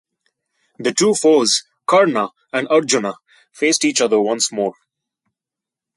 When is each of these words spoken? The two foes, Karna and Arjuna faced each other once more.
The 0.79 0.93
two 0.95 1.13
foes, 1.13 1.61
Karna 1.85 2.29
and 2.51 2.67
Arjuna 2.69 3.17
faced 3.53 3.85
each 3.85 4.01
other 4.01 4.19
once 4.19 4.51
more. 4.51 4.73